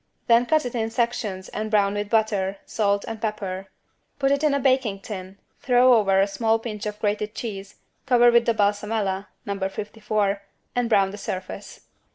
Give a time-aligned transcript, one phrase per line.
[0.25, 3.67] Then cut it in sections and brown with butter, salt and pepper.
[4.17, 7.75] Put it in a baking tin, throw over a small pinch of grated cheese,
[8.07, 9.59] cover with the =balsamella= (No.
[9.69, 10.41] 54)
[10.75, 11.81] and brown the surface.